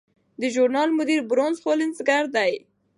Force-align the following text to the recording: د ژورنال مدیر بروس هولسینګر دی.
د 0.41 0.43
ژورنال 0.53 0.89
مدیر 0.99 1.19
بروس 1.29 1.57
هولسینګر 1.61 2.23
دی. 2.35 2.53